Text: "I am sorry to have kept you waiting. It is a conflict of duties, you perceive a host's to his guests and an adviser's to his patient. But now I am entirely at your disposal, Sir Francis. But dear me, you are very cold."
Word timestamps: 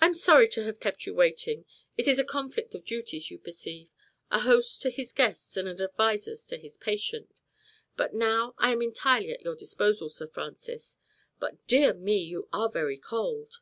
"I 0.00 0.06
am 0.06 0.14
sorry 0.14 0.48
to 0.48 0.64
have 0.64 0.80
kept 0.80 1.06
you 1.06 1.14
waiting. 1.14 1.66
It 1.96 2.08
is 2.08 2.18
a 2.18 2.24
conflict 2.24 2.74
of 2.74 2.84
duties, 2.84 3.30
you 3.30 3.38
perceive 3.38 3.88
a 4.28 4.40
host's 4.40 4.76
to 4.78 4.90
his 4.90 5.12
guests 5.12 5.56
and 5.56 5.68
an 5.68 5.80
adviser's 5.80 6.44
to 6.46 6.56
his 6.58 6.76
patient. 6.76 7.40
But 7.96 8.12
now 8.12 8.56
I 8.58 8.72
am 8.72 8.82
entirely 8.82 9.30
at 9.30 9.42
your 9.42 9.54
disposal, 9.54 10.08
Sir 10.10 10.26
Francis. 10.26 10.98
But 11.38 11.64
dear 11.68 11.94
me, 11.94 12.16
you 12.18 12.48
are 12.52 12.68
very 12.68 12.98
cold." 12.98 13.60